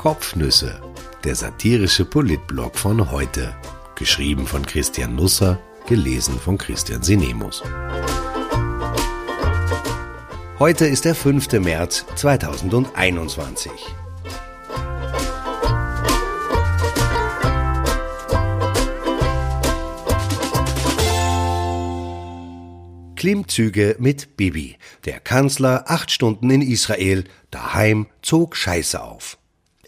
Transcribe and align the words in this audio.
Kopfnüsse, 0.00 0.80
der 1.24 1.34
satirische 1.34 2.06
Politblog 2.06 2.78
von 2.78 3.10
heute. 3.10 3.54
Geschrieben 3.96 4.46
von 4.46 4.64
Christian 4.64 5.14
Nusser, 5.14 5.60
gelesen 5.86 6.40
von 6.40 6.56
Christian 6.56 7.02
Sinemus. 7.02 7.62
Heute 10.58 10.86
ist 10.86 11.04
der 11.04 11.14
5. 11.14 11.52
März 11.60 12.06
2021. 12.16 13.70
Klimmzüge 23.16 23.96
mit 23.98 24.38
Bibi. 24.38 24.78
Der 25.04 25.20
Kanzler 25.20 25.84
acht 25.88 26.10
Stunden 26.10 26.48
in 26.48 26.62
Israel, 26.62 27.24
daheim 27.50 28.06
zog 28.22 28.56
Scheiße 28.56 29.02
auf. 29.02 29.36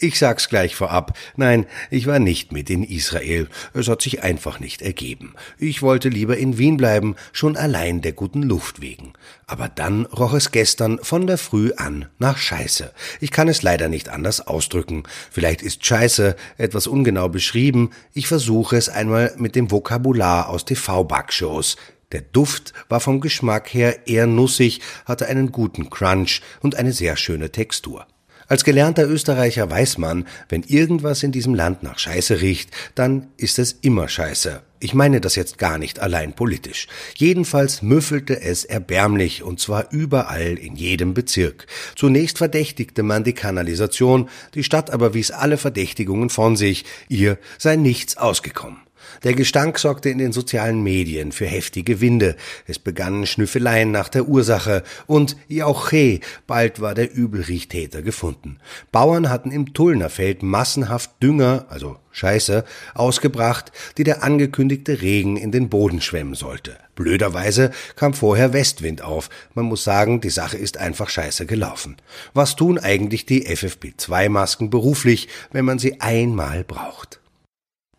Ich 0.02 0.18
sag's 0.18 0.48
gleich 0.48 0.74
vorab. 0.74 1.16
Nein, 1.36 1.64
ich 1.88 2.08
war 2.08 2.18
nicht 2.18 2.50
mit 2.50 2.70
in 2.70 2.82
Israel. 2.82 3.48
Es 3.72 3.86
hat 3.86 4.02
sich 4.02 4.24
einfach 4.24 4.58
nicht 4.58 4.82
ergeben. 4.82 5.34
Ich 5.60 5.80
wollte 5.80 6.08
lieber 6.08 6.36
in 6.36 6.58
Wien 6.58 6.76
bleiben, 6.76 7.14
schon 7.30 7.56
allein 7.56 8.02
der 8.02 8.10
guten 8.10 8.42
Luft 8.42 8.80
wegen. 8.80 9.12
Aber 9.46 9.68
dann 9.68 10.06
roch 10.06 10.34
es 10.34 10.50
gestern 10.50 10.98
von 11.04 11.28
der 11.28 11.38
Früh 11.38 11.70
an 11.76 12.06
nach 12.18 12.36
Scheiße. 12.36 12.92
Ich 13.20 13.30
kann 13.30 13.46
es 13.46 13.62
leider 13.62 13.88
nicht 13.88 14.08
anders 14.08 14.44
ausdrücken. 14.44 15.04
Vielleicht 15.30 15.62
ist 15.62 15.86
Scheiße 15.86 16.34
etwas 16.58 16.88
ungenau 16.88 17.28
beschrieben. 17.28 17.90
Ich 18.12 18.26
versuche 18.26 18.76
es 18.76 18.88
einmal 18.88 19.32
mit 19.36 19.54
dem 19.54 19.70
Vokabular 19.70 20.48
aus 20.48 20.64
TV-Backshows. 20.64 21.76
Der 22.10 22.22
Duft 22.22 22.72
war 22.88 22.98
vom 22.98 23.20
Geschmack 23.20 23.72
her 23.72 24.08
eher 24.08 24.26
nussig, 24.26 24.80
hatte 25.04 25.28
einen 25.28 25.52
guten 25.52 25.90
Crunch 25.90 26.42
und 26.60 26.74
eine 26.74 26.92
sehr 26.92 27.16
schöne 27.16 27.52
Textur. 27.52 28.08
Als 28.52 28.64
gelernter 28.64 29.08
Österreicher 29.08 29.70
weiß 29.70 29.96
man, 29.96 30.26
wenn 30.50 30.62
irgendwas 30.62 31.22
in 31.22 31.32
diesem 31.32 31.54
Land 31.54 31.82
nach 31.82 31.98
Scheiße 31.98 32.42
riecht, 32.42 32.68
dann 32.94 33.28
ist 33.38 33.58
es 33.58 33.78
immer 33.80 34.08
Scheiße. 34.08 34.60
Ich 34.78 34.92
meine 34.92 35.22
das 35.22 35.36
jetzt 35.36 35.56
gar 35.56 35.78
nicht 35.78 36.00
allein 36.00 36.34
politisch. 36.34 36.86
Jedenfalls 37.16 37.80
müffelte 37.80 38.42
es 38.42 38.66
erbärmlich, 38.66 39.42
und 39.42 39.58
zwar 39.58 39.90
überall 39.90 40.58
in 40.58 40.76
jedem 40.76 41.14
Bezirk. 41.14 41.66
Zunächst 41.96 42.36
verdächtigte 42.36 43.02
man 43.02 43.24
die 43.24 43.32
Kanalisation, 43.32 44.28
die 44.52 44.64
Stadt 44.64 44.90
aber 44.90 45.14
wies 45.14 45.30
alle 45.30 45.56
Verdächtigungen 45.56 46.28
von 46.28 46.54
sich, 46.54 46.84
ihr 47.08 47.38
sei 47.56 47.76
nichts 47.76 48.18
ausgekommen. 48.18 48.80
Der 49.24 49.34
Gestank 49.34 49.78
sorgte 49.78 50.08
in 50.08 50.18
den 50.18 50.32
sozialen 50.32 50.82
Medien 50.82 51.30
für 51.30 51.46
heftige 51.46 52.00
Winde. 52.00 52.34
Es 52.66 52.80
begannen 52.80 53.24
Schnüffeleien 53.24 53.92
nach 53.92 54.08
der 54.08 54.26
Ursache 54.26 54.82
und 55.06 55.36
Jauche, 55.46 56.18
bald 56.48 56.80
war 56.80 56.94
der 56.94 57.14
Übelriechtäter 57.14 58.02
gefunden. 58.02 58.58
Bauern 58.90 59.30
hatten 59.30 59.52
im 59.52 59.74
Tullnerfeld 59.74 60.42
massenhaft 60.42 61.22
Dünger, 61.22 61.66
also 61.68 61.98
Scheiße, 62.10 62.64
ausgebracht, 62.94 63.70
die 63.96 64.04
der 64.04 64.24
angekündigte 64.24 65.00
Regen 65.02 65.36
in 65.36 65.52
den 65.52 65.68
Boden 65.68 66.00
schwemmen 66.00 66.34
sollte. 66.34 66.76
Blöderweise 66.96 67.70
kam 67.94 68.14
vorher 68.14 68.52
Westwind 68.52 69.02
auf. 69.02 69.30
Man 69.54 69.66
muss 69.66 69.84
sagen, 69.84 70.20
die 70.20 70.30
Sache 70.30 70.58
ist 70.58 70.78
einfach 70.78 71.08
scheiße 71.08 71.46
gelaufen. 71.46 71.96
Was 72.34 72.56
tun 72.56 72.78
eigentlich 72.78 73.24
die 73.24 73.46
FFP2-Masken 73.46 74.68
beruflich, 74.68 75.28
wenn 75.52 75.64
man 75.64 75.78
sie 75.78 76.00
einmal 76.00 76.64
braucht? 76.64 77.21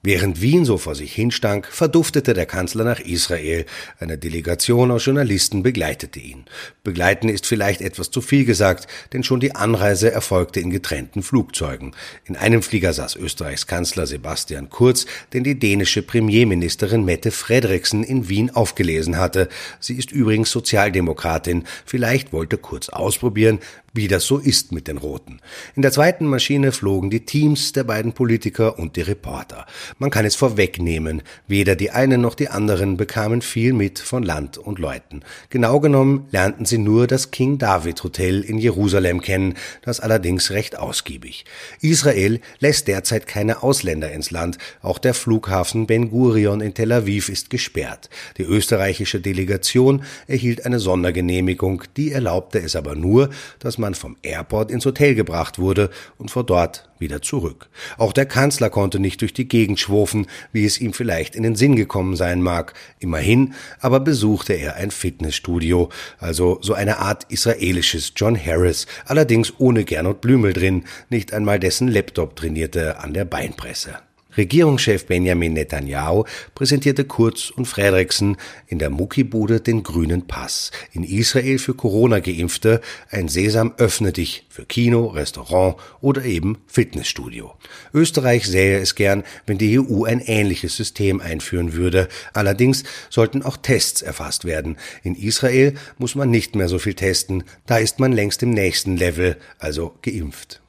Während 0.05 0.41
Wien 0.41 0.65
so 0.65 0.77
vor 0.77 0.95
sich 0.95 1.13
hinstank, 1.13 1.65
verduftete 1.65 2.33
der 2.33 2.45
Kanzler 2.45 2.83
nach 2.83 2.99
Israel. 2.99 3.65
Eine 3.99 4.17
Delegation 4.17 4.91
aus 4.91 5.05
Journalisten 5.05 5.63
begleitete 5.63 6.19
ihn. 6.19 6.43
Begleiten 6.83 7.29
ist 7.29 7.45
vielleicht 7.45 7.79
etwas 7.79 8.11
zu 8.11 8.19
viel 8.19 8.43
gesagt, 8.43 8.87
denn 9.13 9.23
schon 9.23 9.39
die 9.39 9.55
Anreise 9.55 10.11
erfolgte 10.11 10.59
in 10.59 10.71
getrennten 10.71 11.23
Flugzeugen. 11.23 11.95
In 12.25 12.35
einem 12.35 12.63
Flieger 12.63 12.91
saß 12.91 13.15
Österreichs 13.15 13.65
Kanzler 13.65 14.05
Sebastian 14.05 14.69
Kurz, 14.69 15.05
den 15.31 15.45
die 15.45 15.57
dänische 15.57 16.01
Premierministerin 16.01 17.05
Mette 17.05 17.31
Frederiksen 17.31 18.03
in 18.03 18.27
Wien 18.27 18.51
aufgelesen 18.51 19.17
hatte. 19.17 19.47
Sie 19.79 19.95
ist 19.95 20.11
übrigens 20.11 20.51
Sozialdemokratin. 20.51 21.63
Vielleicht 21.85 22.33
wollte 22.33 22.57
Kurz 22.57 22.89
ausprobieren, 22.89 23.59
wie 23.93 24.07
das 24.07 24.25
so 24.25 24.39
ist 24.39 24.71
mit 24.71 24.87
den 24.87 24.97
Roten. 24.97 25.39
In 25.75 25.83
der 25.83 25.91
zweiten 25.91 26.25
Maschine 26.25 26.71
flogen 26.71 27.11
die 27.11 27.25
Teams 27.25 27.73
der 27.73 27.83
beiden 27.83 28.13
Politiker 28.13 28.79
und 28.79 28.95
die 28.95 29.01
Reporter. 29.01 29.67
Man 29.99 30.09
kann 30.09 30.25
es 30.25 30.35
vorwegnehmen, 30.35 31.21
weder 31.47 31.75
die 31.75 31.91
einen 31.91 32.19
noch 32.19 32.33
die 32.33 32.49
anderen 32.49 32.97
bekamen 32.97 33.43
viel 33.43 33.71
mit 33.71 33.99
von 33.99 34.23
Land 34.23 34.57
und 34.57 34.79
Leuten. 34.79 35.21
Genau 35.51 35.79
genommen 35.79 36.25
lernten 36.31 36.65
sie 36.65 36.79
nur 36.79 37.05
das 37.05 37.29
King 37.29 37.59
David 37.59 38.03
Hotel 38.03 38.41
in 38.41 38.57
Jerusalem 38.57 39.21
kennen, 39.21 39.53
das 39.83 39.99
allerdings 39.99 40.49
recht 40.49 40.77
ausgiebig. 40.77 41.45
Israel 41.79 42.39
lässt 42.59 42.87
derzeit 42.87 43.27
keine 43.27 43.61
Ausländer 43.61 44.11
ins 44.11 44.31
Land, 44.31 44.57
auch 44.81 44.97
der 44.97 45.13
Flughafen 45.13 45.85
Ben 45.85 46.09
Gurion 46.09 46.61
in 46.61 46.73
Tel 46.73 46.91
Aviv 46.91 47.29
ist 47.29 47.51
gesperrt. 47.51 48.09
Die 48.37 48.43
österreichische 48.43 49.21
Delegation 49.21 50.03
erhielt 50.25 50.65
eine 50.65 50.79
Sondergenehmigung, 50.79 51.83
die 51.95 52.11
erlaubte 52.11 52.59
es 52.59 52.75
aber 52.75 52.95
nur, 52.95 53.29
dass 53.59 53.77
man 53.83 53.95
vom 53.95 54.15
Airport 54.23 54.71
ins 54.71 54.85
Hotel 54.85 55.13
gebracht 55.13 55.59
wurde 55.59 55.89
und 56.17 56.31
von 56.31 56.45
dort 56.45 56.89
wieder 56.99 57.21
zurück. 57.21 57.69
Auch 57.97 58.13
der 58.13 58.25
Kanzler 58.25 58.69
konnte 58.69 58.97
nicht 58.97 59.19
durch 59.19 59.33
die 59.33 59.47
Gegend 59.47 59.79
schwurfen, 59.79 60.27
wie 60.53 60.63
es 60.63 60.79
ihm 60.79 60.93
vielleicht 60.93 61.35
in 61.35 61.43
den 61.43 61.55
Sinn 61.55 61.75
gekommen 61.75 62.15
sein 62.15 62.41
mag. 62.41 62.73
Immerhin 62.99 63.53
aber 63.81 63.99
besuchte 63.99 64.53
er 64.53 64.75
ein 64.75 64.89
Fitnessstudio, 64.89 65.89
also 66.17 66.59
so 66.61 66.73
eine 66.73 66.99
Art 66.99 67.25
israelisches 67.29 68.13
John 68.15 68.39
Harris, 68.39 68.87
allerdings 69.05 69.53
ohne 69.57 69.83
Gernot 69.83 70.21
Blümel 70.21 70.53
drin, 70.53 70.85
nicht 71.09 71.33
einmal 71.33 71.59
dessen 71.59 71.89
Laptop 71.89 72.37
trainierte 72.37 72.99
an 72.99 73.13
der 73.13 73.25
Beinpresse. 73.25 73.95
Regierungschef 74.35 75.05
Benjamin 75.05 75.53
Netanyahu 75.53 76.25
präsentierte 76.55 77.05
Kurz 77.05 77.51
und 77.51 77.65
Frederiksen 77.65 78.37
in 78.67 78.79
der 78.79 78.89
Muckibude 78.89 79.61
den 79.61 79.83
grünen 79.83 80.27
Pass. 80.27 80.71
In 80.91 81.03
Israel 81.03 81.59
für 81.59 81.75
Corona-Geimpfte 81.75 82.81
ein 83.09 83.27
Sesam 83.27 83.73
öffne 83.77 84.11
dich 84.11 84.47
für 84.49 84.65
Kino, 84.65 85.07
Restaurant 85.07 85.75
oder 86.01 86.25
eben 86.25 86.57
Fitnessstudio. 86.67 87.53
Österreich 87.93 88.47
sähe 88.47 88.79
es 88.79 88.95
gern, 88.95 89.23
wenn 89.45 89.57
die 89.57 89.79
EU 89.79 90.05
ein 90.05 90.19
ähnliches 90.19 90.75
System 90.75 91.21
einführen 91.21 91.73
würde. 91.73 92.07
Allerdings 92.33 92.83
sollten 93.09 93.43
auch 93.43 93.57
Tests 93.57 94.01
erfasst 94.01 94.45
werden. 94.45 94.77
In 95.03 95.15
Israel 95.15 95.75
muss 95.97 96.15
man 96.15 96.31
nicht 96.31 96.55
mehr 96.55 96.69
so 96.69 96.79
viel 96.79 96.95
testen. 96.95 97.43
Da 97.67 97.77
ist 97.77 97.99
man 97.99 98.11
längst 98.11 98.41
im 98.41 98.51
nächsten 98.51 98.97
Level, 98.97 99.37
also 99.59 99.93
geimpft. 100.01 100.62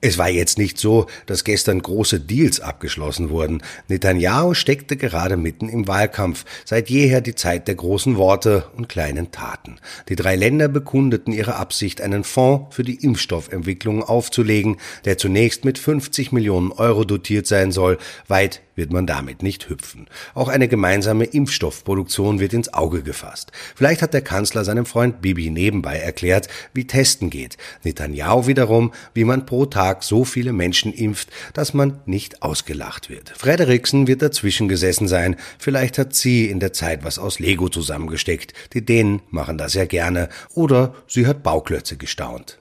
Es 0.00 0.16
war 0.16 0.28
jetzt 0.28 0.58
nicht 0.58 0.78
so, 0.78 1.06
dass 1.26 1.42
gestern 1.42 1.82
große 1.82 2.20
Deals 2.20 2.60
abgeschlossen 2.60 3.30
wurden. 3.30 3.62
Netanyahu 3.88 4.54
steckte 4.54 4.96
gerade 4.96 5.36
mitten 5.36 5.68
im 5.68 5.88
Wahlkampf, 5.88 6.44
seit 6.64 6.88
jeher 6.88 7.20
die 7.20 7.34
Zeit 7.34 7.66
der 7.66 7.74
großen 7.74 8.16
Worte 8.16 8.66
und 8.76 8.88
kleinen 8.88 9.32
Taten. 9.32 9.80
Die 10.08 10.14
drei 10.14 10.36
Länder 10.36 10.68
bekundeten 10.68 11.32
ihre 11.32 11.56
Absicht, 11.56 12.00
einen 12.00 12.22
Fonds 12.22 12.76
für 12.76 12.84
die 12.84 13.02
Impfstoffentwicklung 13.04 14.04
aufzulegen, 14.04 14.76
der 15.04 15.18
zunächst 15.18 15.64
mit 15.64 15.78
50 15.78 16.30
Millionen 16.30 16.70
Euro 16.70 17.02
dotiert 17.02 17.48
sein 17.48 17.72
soll, 17.72 17.98
weit 18.28 18.60
wird 18.78 18.90
man 18.92 19.06
damit 19.06 19.42
nicht 19.42 19.68
hüpfen. 19.68 20.06
Auch 20.34 20.48
eine 20.48 20.68
gemeinsame 20.68 21.24
Impfstoffproduktion 21.24 22.40
wird 22.40 22.54
ins 22.54 22.72
Auge 22.72 23.02
gefasst. 23.02 23.52
Vielleicht 23.74 24.00
hat 24.00 24.14
der 24.14 24.22
Kanzler 24.22 24.64
seinem 24.64 24.86
Freund 24.86 25.20
Bibi 25.20 25.50
nebenbei 25.50 25.98
erklärt, 25.98 26.48
wie 26.72 26.86
Testen 26.86 27.28
geht. 27.28 27.58
Netanyahu 27.84 28.46
wiederum, 28.46 28.92
wie 29.12 29.24
man 29.24 29.44
pro 29.44 29.66
Tag 29.66 30.02
so 30.02 30.24
viele 30.24 30.54
Menschen 30.54 30.94
impft, 30.94 31.28
dass 31.52 31.74
man 31.74 32.00
nicht 32.06 32.42
ausgelacht 32.42 33.10
wird. 33.10 33.30
Frederiksen 33.36 34.06
wird 34.06 34.22
dazwischen 34.22 34.68
gesessen 34.68 35.08
sein. 35.08 35.36
Vielleicht 35.58 35.98
hat 35.98 36.14
sie 36.14 36.46
in 36.46 36.60
der 36.60 36.72
Zeit 36.72 37.04
was 37.04 37.18
aus 37.18 37.40
Lego 37.40 37.68
zusammengesteckt. 37.68 38.54
Die 38.72 38.84
Dänen 38.84 39.20
machen 39.30 39.58
das 39.58 39.74
ja 39.74 39.84
gerne. 39.84 40.28
Oder 40.54 40.94
sie 41.06 41.26
hat 41.26 41.42
Bauklötze 41.42 41.96
gestaunt. 41.96 42.58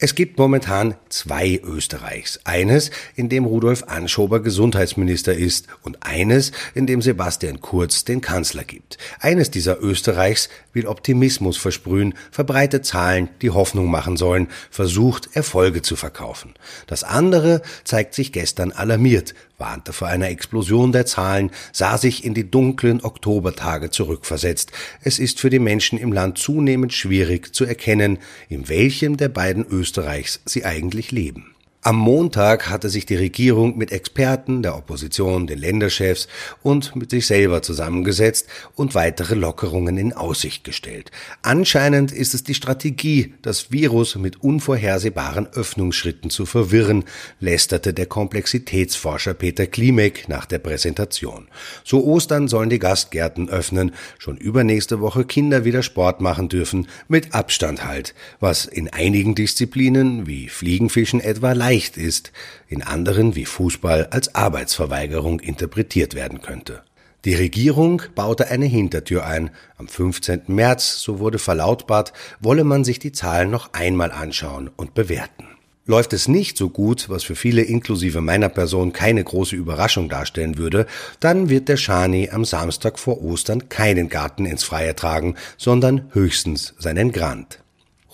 Es 0.00 0.16
gibt 0.16 0.40
momentan 0.40 0.96
zwei 1.08 1.60
Österreichs. 1.62 2.40
Eines, 2.42 2.90
in 3.14 3.28
dem 3.28 3.44
Rudolf 3.44 3.84
Anschober 3.84 4.40
Gesundheitsminister 4.40 5.34
ist 5.34 5.68
und 5.82 6.04
eines, 6.04 6.50
in 6.74 6.88
dem 6.88 7.00
Sebastian 7.00 7.60
Kurz 7.60 8.04
den 8.04 8.20
Kanzler 8.20 8.64
gibt. 8.64 8.98
Eines 9.20 9.52
dieser 9.52 9.80
Österreichs 9.80 10.48
will 10.72 10.88
Optimismus 10.88 11.56
versprühen, 11.58 12.14
verbreitet 12.32 12.84
Zahlen, 12.84 13.28
die 13.40 13.50
Hoffnung 13.50 13.88
machen 13.88 14.16
sollen, 14.16 14.48
versucht 14.68 15.36
Erfolge 15.36 15.80
zu 15.82 15.94
verkaufen. 15.94 16.54
Das 16.88 17.04
andere 17.04 17.62
zeigt 17.84 18.14
sich 18.14 18.32
gestern 18.32 18.72
alarmiert, 18.72 19.32
warnte 19.64 19.94
vor 19.94 20.08
einer 20.08 20.28
Explosion 20.28 20.92
der 20.92 21.06
Zahlen, 21.06 21.50
sah 21.72 21.96
sich 21.96 22.22
in 22.22 22.34
die 22.34 22.50
dunklen 22.50 23.02
Oktobertage 23.02 23.88
zurückversetzt. 23.88 24.72
Es 25.00 25.18
ist 25.18 25.40
für 25.40 25.48
die 25.48 25.58
Menschen 25.58 25.98
im 25.98 26.12
Land 26.12 26.36
zunehmend 26.36 26.92
schwierig 26.92 27.54
zu 27.54 27.64
erkennen, 27.64 28.18
in 28.50 28.68
welchem 28.68 29.16
der 29.16 29.30
beiden 29.30 29.64
Österreichs 29.64 30.40
sie 30.44 30.66
eigentlich 30.66 31.12
leben. 31.12 31.53
Am 31.86 31.96
Montag 31.96 32.70
hatte 32.70 32.88
sich 32.88 33.04
die 33.04 33.14
Regierung 33.14 33.76
mit 33.76 33.92
Experten 33.92 34.62
der 34.62 34.74
Opposition, 34.74 35.46
den 35.46 35.58
Länderchefs 35.58 36.28
und 36.62 36.96
mit 36.96 37.10
sich 37.10 37.26
selber 37.26 37.60
zusammengesetzt 37.60 38.46
und 38.74 38.94
weitere 38.94 39.34
Lockerungen 39.34 39.98
in 39.98 40.14
Aussicht 40.14 40.64
gestellt. 40.64 41.10
Anscheinend 41.42 42.10
ist 42.10 42.32
es 42.32 42.42
die 42.42 42.54
Strategie, 42.54 43.34
das 43.42 43.70
Virus 43.70 44.16
mit 44.16 44.42
unvorhersehbaren 44.42 45.46
Öffnungsschritten 45.48 46.30
zu 46.30 46.46
verwirren, 46.46 47.04
lästerte 47.38 47.92
der 47.92 48.06
Komplexitätsforscher 48.06 49.34
Peter 49.34 49.66
Klimek 49.66 50.26
nach 50.26 50.46
der 50.46 50.60
Präsentation. 50.60 51.48
So 51.84 52.02
Ostern 52.02 52.48
sollen 52.48 52.70
die 52.70 52.78
Gastgärten 52.78 53.50
öffnen, 53.50 53.92
schon 54.16 54.38
übernächste 54.38 55.02
Woche 55.02 55.26
Kinder 55.26 55.66
wieder 55.66 55.82
Sport 55.82 56.22
machen 56.22 56.48
dürfen, 56.48 56.88
mit 57.08 57.34
Abstand 57.34 57.84
halt, 57.84 58.14
was 58.40 58.64
in 58.64 58.90
einigen 58.90 59.34
Disziplinen 59.34 60.26
wie 60.26 60.48
Fliegenfischen 60.48 61.20
etwa 61.20 61.52
leicht 61.52 61.73
ist, 61.96 62.32
in 62.68 62.82
anderen 62.82 63.34
wie 63.34 63.44
Fußball 63.44 64.06
als 64.06 64.34
Arbeitsverweigerung 64.34 65.40
interpretiert 65.40 66.14
werden 66.14 66.40
könnte. 66.40 66.82
Die 67.24 67.34
Regierung 67.34 68.02
baute 68.14 68.48
eine 68.48 68.66
Hintertür 68.66 69.26
ein. 69.26 69.50
Am 69.78 69.88
15. 69.88 70.42
März, 70.46 71.00
so 71.00 71.18
wurde 71.18 71.38
verlautbart, 71.38 72.12
wolle 72.38 72.64
man 72.64 72.84
sich 72.84 72.98
die 72.98 73.12
Zahlen 73.12 73.50
noch 73.50 73.72
einmal 73.72 74.12
anschauen 74.12 74.70
und 74.76 74.94
bewerten. 74.94 75.46
Läuft 75.86 76.12
es 76.12 76.28
nicht 76.28 76.56
so 76.56 76.70
gut, 76.70 77.10
was 77.10 77.24
für 77.24 77.34
viele 77.34 77.62
inklusive 77.62 78.20
meiner 78.20 78.48
Person 78.48 78.92
keine 78.92 79.24
große 79.24 79.56
Überraschung 79.56 80.08
darstellen 80.08 80.56
würde, 80.56 80.86
dann 81.20 81.50
wird 81.50 81.68
der 81.68 81.76
Schani 81.76 82.30
am 82.30 82.44
Samstag 82.44 82.98
vor 82.98 83.22
Ostern 83.22 83.68
keinen 83.68 84.08
Garten 84.08 84.46
ins 84.46 84.64
Freie 84.64 84.94
tragen, 84.94 85.34
sondern 85.58 86.10
höchstens 86.12 86.74
seinen 86.78 87.12
Grand. 87.12 87.63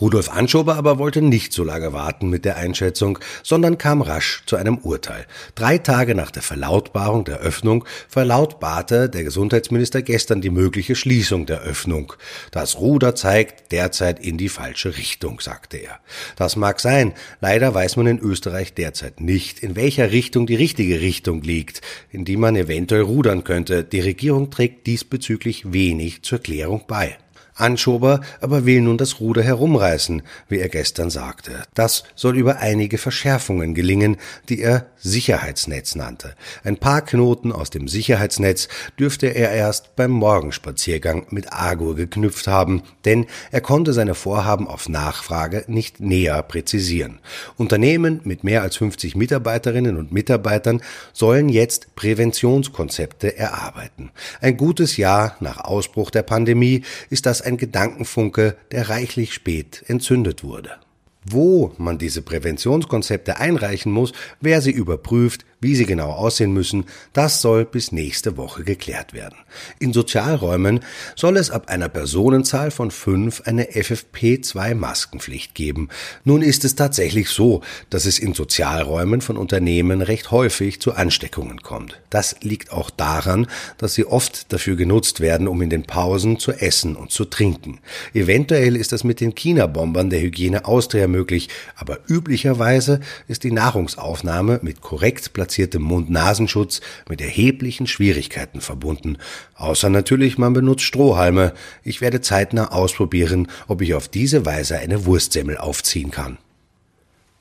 Rudolf 0.01 0.31
Anschober 0.31 0.77
aber 0.77 0.99
wollte 0.99 1.21
nicht 1.21 1.53
so 1.53 1.63
lange 1.63 1.93
warten 1.93 2.31
mit 2.31 2.47
der 2.47 2.57
Einschätzung, 2.57 3.19
sondern 3.43 3.77
kam 3.77 4.01
rasch 4.01 4.43
zu 4.47 4.57
einem 4.57 4.79
Urteil. 4.79 5.27
Drei 5.55 5.77
Tage 5.77 6.15
nach 6.15 6.31
der 6.31 6.43
Verlautbarung 6.43 7.25
der 7.25 7.41
Öffnung 7.41 7.85
verlautbarte 8.09 9.11
der 9.11 9.25
Gesundheitsminister 9.25 10.01
gestern 10.01 10.41
die 10.41 10.49
mögliche 10.49 10.97
Schließung 10.97 11.45
der 11.45 11.61
Öffnung. 11.61 12.15
Das 12.51 12.79
Ruder 12.79 13.15
zeigt 13.15 13.73
derzeit 13.73 14.21
in 14.21 14.39
die 14.39 14.49
falsche 14.49 14.97
Richtung, 14.97 15.41
sagte 15.41 15.77
er. 15.77 16.01
Das 16.37 16.57
mag 16.57 16.81
sein, 16.81 17.13
leider 17.43 17.75
weiß 17.75 17.97
man 17.97 18.07
in 18.07 18.19
Österreich 18.19 18.73
derzeit 18.73 19.21
nicht, 19.21 19.61
in 19.61 19.77
welcher 19.77 20.13
Richtung 20.13 20.47
die 20.47 20.55
richtige 20.55 21.01
Richtung 21.01 21.43
liegt, 21.43 21.83
in 22.11 22.25
die 22.25 22.39
man 22.39 22.57
eventuell 22.57 23.03
rudern 23.03 23.45
könnte. 23.45 23.85
Die 23.85 24.01
Regierung 24.01 24.51
trägt 24.51 24.87
diesbezüglich 24.87 25.73
wenig 25.73 26.23
zur 26.23 26.39
Klärung 26.39 26.85
bei. 26.89 27.19
Anschober 27.55 28.21
aber 28.41 28.67
will 28.67 28.81
nun 28.81 28.99
das 28.99 29.21
Ruder 29.21 29.43
herumreißen, 29.43 30.23
wie 30.49 30.59
er 30.59 30.69
gestern 30.69 31.11
sagte. 31.11 31.63
Das 31.75 32.05
soll 32.15 32.37
über 32.37 32.59
einige 32.59 32.99
Verschärfungen 32.99 33.75
gelingen, 33.75 34.17
die 34.49 34.61
er 34.61 34.87
Sicherheitsnetz 34.99 35.95
nannte. 35.95 36.35
Ein 36.65 36.77
paar 36.77 37.03
Knoten 37.03 37.53
aus 37.53 37.71
dem 37.71 37.89
Sicherheitsnetz 37.89 38.69
dürfte 38.99 39.29
er 39.29 39.53
erst 39.53 39.97
beim 39.97 40.11
Morgenspaziergang 40.11 41.27
mit 41.31 41.53
Agur 41.53 41.97
geknüpft 41.97 42.47
haben, 42.47 42.83
denn 43.05 43.27
er 43.51 43.61
konnte 43.61 43.93
seine 43.93 44.15
Vorhaben 44.15 44.69
auf 44.69 44.89
Nachfrage 44.89 45.65
nicht 45.69 46.01
näher 46.01 46.43
präzisieren. 46.43 47.19
Unternehmen 47.57 48.21
mit 48.25 48.45
mehr 48.45 48.63
als 48.63 48.77
50 48.77 49.17
Mitarbeiterinnen 49.17 49.97
und 49.97 50.13
Mitarbeitern 50.13 50.83
sollen 51.13 51.49
jetzt 51.49 51.95
Präventionskonzepte 51.97 53.37
erarbeiten. 53.37 54.11
Ein 54.41 54.57
gutes 54.57 54.97
Jahr 54.97 55.37
nach 55.41 55.59
Ausbruch 55.65 56.11
der 56.11 56.23
Pandemie 56.23 56.83
ist 57.09 57.27
das 57.27 57.43
ein 57.43 57.50
Gedankenfunke, 57.57 58.57
der 58.73 58.89
reichlich 58.89 59.35
spät 59.35 59.85
entzündet 59.87 60.45
wurde. 60.45 60.79
Wo 61.25 61.75
man 61.77 61.99
diese 61.99 62.23
Präventionskonzepte 62.23 63.39
einreichen 63.39 63.93
muss, 63.93 64.13
wer 64.41 64.63
sie 64.63 64.71
überprüft, 64.71 65.45
wie 65.61 65.77
sie 65.77 65.87
genau 65.87 66.11
aussehen 66.11 66.53
müssen, 66.53 66.87
das 67.13 67.43
soll 67.43 67.65
bis 67.65 67.93
nächste 67.93 68.37
Woche 68.37 68.65
geklärt 68.65 69.13
werden. 69.13 69.37
In 69.79 69.93
Sozialräumen 69.93 70.81
soll 71.17 71.37
es 71.37 71.51
ab 71.51 71.69
einer 71.69 71.89
Personenzahl 71.89 72.71
von 72.71 72.91
fünf 72.91 73.43
eine 73.45 73.71
FFP2-Maskenpflicht 73.71 75.55
geben. 75.55 75.89
Nun 76.25 76.43
ist 76.43 76.65
es 76.65 76.77
tatsächlich 76.77 77.29
so, 77.29 77.63
dass 77.91 78.07
es 78.07 78.19
in 78.19 78.35
Sozialräumen 78.35 79.21
von 79.21 79.37
Unternehmen 79.37 80.01
recht 80.03 80.31
häufig 80.31 80.81
zu 80.81 80.95
Ansteckungen 80.95 81.61
kommt. 81.61 82.01
Das 82.09 82.37
liegt 82.41 82.73
auch 82.73 82.91
daran, 82.91 83.47
dass 83.79 83.95
sie 83.95 84.07
oft 84.07 84.53
dafür 84.53 84.77
genutzt 84.77 85.21
werden, 85.21 85.47
um 85.47 85.61
in 85.61 85.71
den 85.71 85.85
Pausen 85.85 86.39
zu 86.39 86.53
essen 86.53 86.97
und 86.97 87.11
zu 87.11 87.25
trinken. 87.25 87.81
Eventuell 88.15 88.77
ist 88.77 88.93
das 88.93 89.05
mit 89.05 89.21
den 89.21 89.35
China-Bombern 89.35 90.11
der 90.11 90.21
Hygiene 90.21 90.65
Austria 90.65 91.07
möglich, 91.07 91.49
aber 91.77 91.99
üblicherweise 92.09 93.01
ist 93.29 93.45
die 93.45 93.53
Nahrungsaufnahme 93.53 94.61
mit 94.63 94.81
korrekt 94.81 95.33
platziertem 95.51 95.83
Mund-Nasenschutz 95.83 96.81
mit 97.09 97.21
erheblichen 97.21 97.89
Schwierigkeiten 97.89 98.61
verbunden. 98.61 99.19
Außer 99.57 99.91
natürlich, 99.91 100.39
man 100.39 100.53
benutzt 100.53 100.85
Strohhalme. 100.85 101.55
Ich 101.83 102.01
werde 102.01 102.21
zeitnah 102.21 102.71
ausprobieren, 102.71 103.49
ob 103.67 103.83
ich 103.83 103.95
auf 103.95 104.07
diese 104.07 104.47
Weise 104.47 104.79
eine 104.79 105.07
Wurstsemmel 105.07 105.59
aufziehen 105.59 106.13
kann. 106.13 106.39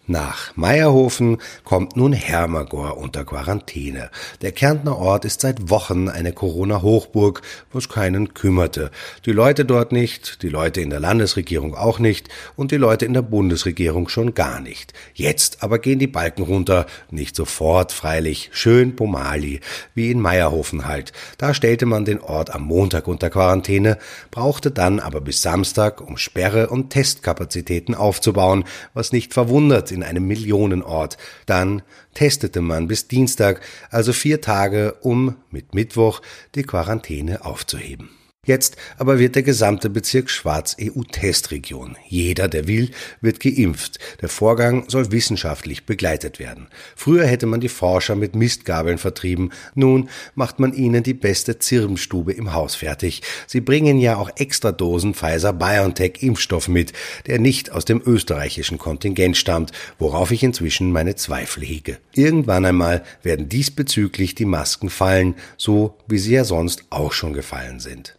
Nach 0.09 0.55
Meierhofen 0.55 1.37
kommt 1.63 1.95
nun 1.95 2.13
Hermagor 2.13 2.97
unter 2.97 3.23
Quarantäne. 3.25 4.09
Der 4.41 4.51
Kärntner 4.51 4.97
Ort 4.97 5.23
ist 5.23 5.41
seit 5.41 5.69
Wochen 5.69 6.09
eine 6.09 6.33
Corona-Hochburg, 6.33 7.43
was 7.71 7.89
keinen 7.89 8.33
kümmerte. 8.33 8.89
Die 9.27 9.31
Leute 9.31 9.65
dort 9.65 9.91
nicht, 9.91 10.41
die 10.41 10.49
Leute 10.49 10.81
in 10.81 10.89
der 10.89 10.99
Landesregierung 10.99 11.75
auch 11.75 11.99
nicht 11.99 12.27
und 12.55 12.71
die 12.71 12.77
Leute 12.77 13.05
in 13.05 13.13
der 13.13 13.21
Bundesregierung 13.21 14.09
schon 14.09 14.33
gar 14.33 14.59
nicht. 14.59 14.93
Jetzt 15.13 15.61
aber 15.61 15.77
gehen 15.77 15.99
die 15.99 16.07
Balken 16.07 16.41
runter, 16.41 16.87
nicht 17.11 17.35
sofort 17.35 17.91
freilich, 17.91 18.49
schön 18.51 18.95
Pomali, 18.95 19.59
wie 19.93 20.09
in 20.09 20.21
Meierhofen 20.21 20.87
halt. 20.87 21.13
Da 21.37 21.53
stellte 21.53 21.85
man 21.85 22.05
den 22.05 22.19
Ort 22.19 22.49
am 22.49 22.63
Montag 22.63 23.07
unter 23.07 23.29
Quarantäne, 23.29 23.99
brauchte 24.31 24.71
dann 24.71 24.99
aber 24.99 25.21
bis 25.21 25.43
Samstag, 25.43 26.01
um 26.01 26.17
Sperre 26.17 26.69
und 26.71 26.89
Testkapazitäten 26.89 27.93
aufzubauen, 27.93 28.63
was 28.95 29.11
nicht 29.11 29.35
verwundert 29.35 29.87
in 30.01 30.03
einem 30.03 30.27
Millionenort. 30.27 31.17
Dann 31.45 31.81
testete 32.13 32.61
man 32.61 32.87
bis 32.87 33.07
Dienstag, 33.07 33.61
also 33.89 34.13
vier 34.13 34.41
Tage, 34.41 34.95
um 35.01 35.35
mit 35.51 35.73
Mittwoch 35.73 36.21
die 36.55 36.63
Quarantäne 36.63 37.45
aufzuheben. 37.45 38.09
Jetzt 38.49 38.77
aber 38.97 39.19
wird 39.19 39.35
der 39.35 39.43
gesamte 39.43 39.91
Bezirk 39.91 40.27
Schwarz 40.31 40.75
EU-Testregion. 40.81 41.95
Jeder, 42.07 42.47
der 42.47 42.67
will, 42.67 42.89
wird 43.21 43.39
geimpft. 43.39 43.99
Der 44.21 44.27
Vorgang 44.27 44.85
soll 44.87 45.11
wissenschaftlich 45.11 45.85
begleitet 45.85 46.39
werden. 46.39 46.65
Früher 46.95 47.27
hätte 47.27 47.45
man 47.45 47.61
die 47.61 47.69
Forscher 47.69 48.15
mit 48.15 48.35
Mistgabeln 48.35 48.97
vertrieben. 48.97 49.51
Nun 49.75 50.09
macht 50.33 50.59
man 50.59 50.73
ihnen 50.73 51.03
die 51.03 51.13
beste 51.13 51.59
Zirbenstube 51.59 52.33
im 52.33 52.51
Haus 52.51 52.73
fertig. 52.73 53.21
Sie 53.45 53.61
bringen 53.61 53.99
ja 53.99 54.15
auch 54.15 54.31
extra 54.37 54.71
Dosen 54.71 55.13
Pfizer-BioNTech 55.13 56.23
Impfstoff 56.23 56.69
mit, 56.69 56.91
der 57.27 57.37
nicht 57.37 57.71
aus 57.71 57.85
dem 57.85 58.01
österreichischen 58.03 58.79
Kontingent 58.79 59.37
stammt, 59.37 59.73
worauf 59.99 60.31
ich 60.31 60.41
inzwischen 60.41 60.91
meine 60.91 61.15
Zweifel 61.15 61.63
hege. 61.63 61.99
Irgendwann 62.15 62.65
einmal 62.65 63.03
werden 63.21 63.47
diesbezüglich 63.47 64.33
die 64.33 64.45
Masken 64.45 64.89
fallen, 64.89 65.35
so 65.55 65.99
wie 66.07 66.17
sie 66.17 66.33
ja 66.33 66.45
sonst 66.45 66.85
auch 66.89 67.11
schon 67.11 67.33
gefallen 67.33 67.79
sind. 67.79 68.15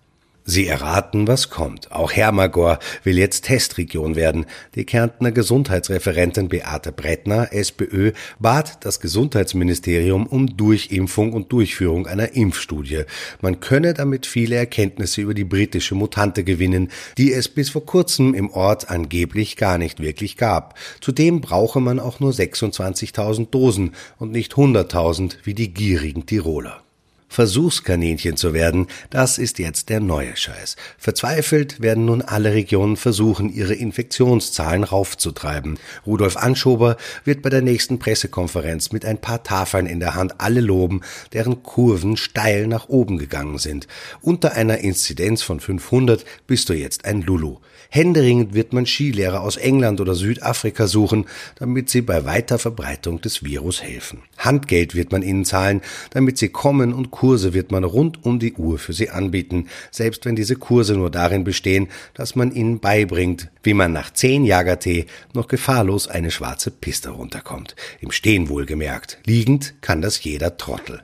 Sie 0.51 0.67
erraten, 0.67 1.29
was 1.29 1.49
kommt. 1.49 1.93
Auch 1.93 2.11
Hermagor 2.11 2.81
will 3.05 3.17
jetzt 3.17 3.45
Testregion 3.45 4.17
werden. 4.17 4.47
Die 4.75 4.85
Kärntner 4.85 5.31
Gesundheitsreferentin 5.31 6.49
Beate 6.49 6.91
Brettner, 6.91 7.53
SPÖ, 7.53 8.11
bat 8.41 8.85
das 8.85 8.99
Gesundheitsministerium 8.99 10.27
um 10.27 10.57
Durchimpfung 10.57 11.35
und 11.35 11.53
Durchführung 11.53 12.09
einer 12.09 12.35
Impfstudie. 12.35 13.05
Man 13.41 13.61
könne 13.61 13.95
damit 13.95 14.27
viele 14.27 14.57
Erkenntnisse 14.57 15.21
über 15.21 15.35
die 15.35 15.45
britische 15.45 15.95
Mutante 15.95 16.43
gewinnen, 16.43 16.91
die 17.17 17.33
es 17.33 17.47
bis 17.47 17.71
vor 17.71 17.87
kurzem 17.87 18.35
im 18.35 18.51
Ort 18.51 18.91
angeblich 18.91 19.57
gar 19.57 19.79
nicht 19.79 20.01
wirklich 20.01 20.37
gab. 20.37 20.77
Zudem 21.01 21.41
brauche 21.41 21.79
man 21.79 22.01
auch 22.01 22.19
nur 22.19 22.33
26.000 22.33 23.51
Dosen 23.51 23.93
und 24.19 24.33
nicht 24.33 24.55
100.000 24.55 25.37
wie 25.45 25.55
die 25.55 25.73
gierigen 25.73 26.27
Tiroler. 26.27 26.83
Versuchskaninchen 27.31 28.37
zu 28.37 28.53
werden, 28.53 28.89
das 29.09 29.39
ist 29.39 29.61
jetzt 29.61 29.89
der 29.89 30.01
neue 30.01 30.37
Scheiß. 30.37 30.75
Verzweifelt 30.99 31.81
werden 31.81 32.05
nun 32.05 32.23
alle 32.23 32.53
Regionen 32.53 32.97
versuchen, 32.97 33.53
ihre 33.53 33.75
Infektionszahlen 33.75 34.83
raufzutreiben. 34.83 35.79
Rudolf 36.05 36.37
Anschober 36.37 36.97
wird 37.25 37.41
bei 37.41 37.49
der 37.49 37.63
nächsten 37.63 38.01
Pressekonferenz 38.01 38.91
mit 38.91 39.05
ein 39.05 39.21
paar 39.21 39.45
Tafeln 39.45 39.87
in 39.87 40.01
der 40.01 40.17
Hand 40.17 40.41
alle 40.41 40.61
loben, 40.61 41.03
deren 41.33 41.63
Kurven 41.63 42.17
steil 42.17 42.67
nach 42.67 42.89
oben 42.89 43.17
gegangen 43.17 43.59
sind. 43.59 43.87
Unter 44.21 44.55
einer 44.55 44.79
Inzidenz 44.79 45.43
von 45.43 45.61
500 45.61 46.25
bist 46.49 46.69
du 46.69 46.73
jetzt 46.73 47.05
ein 47.05 47.23
Lulu. 47.23 47.59
Händeringend 47.93 48.55
wird 48.55 48.73
man 48.73 48.87
Skilehrer 48.87 49.41
aus 49.41 49.57
England 49.57 50.01
oder 50.01 50.15
Südafrika 50.15 50.87
suchen, 50.87 51.27
damit 51.57 51.91
sie 51.91 52.03
bei 52.03 52.25
weiter 52.25 52.59
Verbreitung 52.61 53.21
des 53.21 53.43
Virus 53.43 53.83
helfen. 53.83 54.23
Handgeld 54.39 54.95
wird 54.95 55.11
man 55.11 55.23
ihnen 55.23 55.45
zahlen, 55.45 55.83
damit 56.11 56.39
sie 56.39 56.51
kommen 56.51 56.93
und 56.93 57.11
Kurse 57.11 57.53
wird 57.53 57.73
man 57.73 57.83
rund 57.83 58.25
um 58.25 58.39
die 58.39 58.55
Uhr 58.55 58.79
für 58.79 58.93
sie 58.93 59.11
anbieten, 59.11 59.67
selbst 59.91 60.25
wenn 60.25 60.37
diese 60.37 60.55
Kurse 60.55 60.95
nur 60.95 61.11
darin 61.11 61.43
bestehen, 61.43 61.89
dass 62.15 62.37
man 62.37 62.53
ihnen 62.53 62.79
beibringt, 62.79 63.51
wie 63.65 63.75
man 63.75 63.93
nach 63.93 64.13
zehn 64.13 64.45
Jagertee 64.45 65.07
noch 65.35 65.49
gefahrlos 65.49 66.07
eine 66.07 66.31
schwarze 66.31 66.71
Piste 66.71 67.11
runterkommt. 67.11 67.75
Im 68.01 68.13
Stehen 68.13 68.49
wohlgemerkt. 68.49 69.19
Liegend 69.27 69.75
kann 69.81 70.01
das 70.01 70.23
jeder 70.23 70.57
Trottel. 70.57 71.03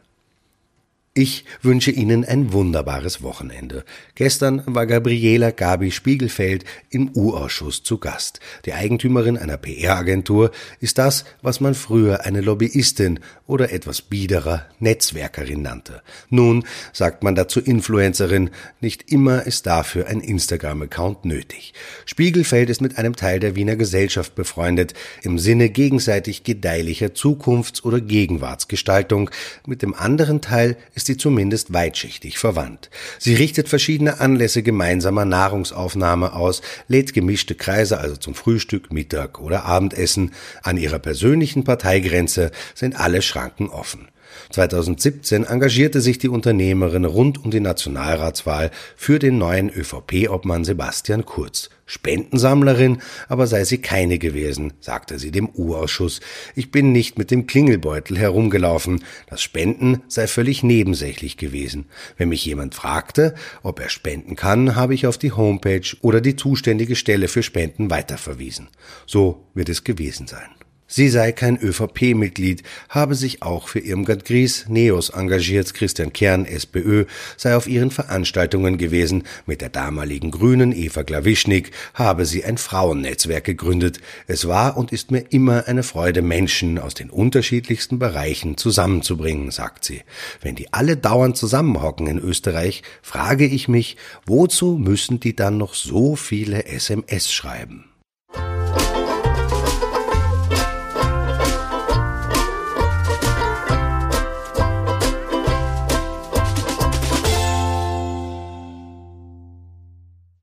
Ich 1.19 1.47
wünsche 1.63 1.93
Ihnen 1.93 2.27
ein 2.27 2.53
wunderbares 2.53 3.23
Wochenende. 3.23 3.87
Gestern 4.17 4.63
war 4.67 4.85
Gabriela 4.85 5.51
Gabi 5.51 5.91
Spiegelfeld 5.91 6.67
im 6.91 7.11
U-Ausschuss 7.17 7.83
zu 7.83 7.97
Gast. 7.97 8.39
Die 8.67 8.75
Eigentümerin 8.75 9.39
einer 9.39 9.57
PR-Agentur 9.57 10.51
ist 10.79 10.99
das, 10.99 11.25
was 11.41 11.61
man 11.61 11.75
früher 11.75 12.27
eine 12.27 12.43
Lobbyistin 12.43 13.21
oder 13.47 13.73
etwas 13.73 14.03
biederer 14.03 14.67
Netzwerkerin 14.79 15.63
nannte. 15.63 16.03
Nun 16.29 16.65
sagt 16.93 17.23
man 17.23 17.35
dazu 17.35 17.61
Influencerin. 17.61 18.51
Nicht 18.83 19.11
immer 19.11 19.47
ist 19.47 19.65
dafür 19.67 20.09
ein 20.09 20.21
Instagram-Account 20.21 21.25
nötig. 21.25 21.73
Spiegelfeld 22.05 22.69
ist 22.69 22.83
mit 22.83 22.99
einem 22.99 23.17
Teil 23.17 23.41
der 23.41 23.57
Wiener 23.57 23.77
Gesellschaft 23.77 24.35
befreundet, 24.35 24.93
im 25.23 25.39
Sinne 25.39 25.71
gegenseitig 25.71 26.45
gedeihlicher 26.45 27.15
Zukunfts- 27.15 27.85
oder 27.85 28.03
Gegenwartsgestaltung. 28.03 29.31
Mit 29.67 29.81
dem 29.81 29.95
anderen 29.95 30.43
Teil 30.43 30.77
ist 31.07 31.15
sie 31.15 31.17
zumindest 31.17 31.73
weitschichtig 31.73 32.37
verwandt. 32.37 32.91
Sie 33.21 33.35
richtet 33.35 33.69
verschiedene 33.69 34.19
Anlässe 34.19 34.65
gemeinsamer 34.65 35.25
Nahrungsaufnahme 35.25 36.33
aus, 36.33 36.63
lädt 36.89 37.15
gemischte 37.15 37.55
Kreise, 37.55 37.99
also 37.99 38.17
zum 38.17 38.35
Frühstück, 38.35 38.93
Mittag 38.93 39.39
oder 39.41 39.67
Abendessen. 39.67 40.33
An 40.65 40.77
ihrer 40.77 40.99
persönlichen 40.99 41.63
Parteigrenze 41.63 42.51
sind 42.75 42.99
alle 42.99 43.23
Schranken 43.23 43.69
offen. 43.69 44.09
2017 44.51 45.45
engagierte 45.45 46.01
sich 46.01 46.19
die 46.19 46.29
Unternehmerin 46.29 47.05
rund 47.05 47.45
um 47.45 47.51
die 47.51 47.61
Nationalratswahl 47.61 48.71
für 48.97 49.19
den 49.19 49.39
neuen 49.39 49.71
ÖVP-Obmann 49.71 50.65
Sebastian 50.65 51.25
Kurz. 51.25 51.71
Spendensammlerin 51.87 52.99
aber 53.29 53.47
sei 53.47 53.65
sie 53.65 53.79
keine 53.79 54.19
gewesen, 54.19 54.73
sagte 54.81 55.21
sie 55.21 55.31
dem 55.31 55.49
U-Ausschuss. 55.49 56.21
Ich 56.57 56.73
bin 56.73 56.91
nicht 56.91 57.17
mit 57.17 57.31
dem 57.31 57.47
Klingelbeutel 57.47 58.19
herumgelaufen. 58.19 59.05
Das 59.29 59.41
Spenden 59.41 60.03
sei 60.09 60.27
völlig 60.27 60.65
nebensächlich 60.65 61.37
gewesen. 61.37 61.87
Wenn 62.17 62.31
mich 62.31 62.45
jemand 62.45 62.75
fragte, 62.75 63.35
ob 63.63 63.81
er 63.81 63.89
spenden 63.89 64.35
kann, 64.35 64.75
habe 64.75 64.95
ich 64.95 65.07
auf 65.07 65.17
die 65.17 65.33
Homepage 65.33 65.97
oder 66.03 66.21
die 66.21 66.35
zuständige 66.35 66.97
Stelle 66.97 67.29
für 67.29 67.45
Spenden 67.45 67.89
weiterverwiesen. 67.89 68.69
So 69.07 69.47
wird 69.55 69.69
es 69.69 69.85
gewesen 69.85 70.27
sein. 70.27 70.66
Sie 70.89 71.09
sei 71.09 71.33
kein 71.33 71.59
ÖVP-Mitglied, 71.59 72.63
habe 72.89 73.17
sich 73.17 73.43
auch 73.43 73.67
für 73.67 73.81
Irmgard 73.81 74.25
Gries, 74.25 74.67
Neos 74.69 75.11
engagiert, 75.11 75.75
Christian 75.75 76.13
Kern, 76.13 76.45
SPÖ, 76.45 77.07
sei 77.37 77.57
auf 77.57 77.67
ihren 77.67 77.91
Veranstaltungen 77.91 78.79
gewesen, 78.79 79.25
mit 79.47 79.63
der 79.63 79.69
damaligen 79.69 80.31
Grünen 80.31 80.71
Eva 80.71 81.03
Glawischnik 81.03 81.73
habe 81.95 82.25
sie 82.25 82.45
ein 82.45 82.57
Frauennetzwerk 82.57 83.43
gegründet. 83.43 84.01
Es 84.29 84.47
war 84.47 84.77
und 84.77 84.93
ist 84.93 85.11
mir 85.11 85.25
immer 85.31 85.67
eine 85.67 85.83
Freude, 85.83 86.23
Menschen 86.23 86.79
aus 86.79 86.95
den 86.95 87.11
unterschiedlichsten 87.11 87.99
Bereichen 87.99 88.57
zusammenzubringen, 88.57 89.51
sagt 89.51 89.85
sie. 89.85 90.03
Wenn 90.41 90.55
die 90.55 90.73
alle 90.73 90.97
dauernd 90.97 91.37
zusammenhocken 91.37 92.07
in 92.07 92.19
Österreich, 92.19 92.85
frage 93.03 93.47
ich 93.47 93.67
mich, 93.67 93.97
wozu 94.25 94.79
müssen 94.79 95.19
die 95.19 95.35
dann 95.35 95.59
noch 95.59 95.75
so 95.75 96.15
viele 96.15 96.67
SMS 96.67 97.33
schreiben? 97.33 97.96